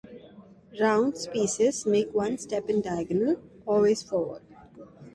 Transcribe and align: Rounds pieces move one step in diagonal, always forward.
Rounds 0.79 1.27
pieces 1.27 1.85
move 1.85 2.11
one 2.11 2.35
step 2.39 2.71
in 2.71 2.81
diagonal, 2.81 3.39
always 3.67 4.01
forward. 4.01 4.41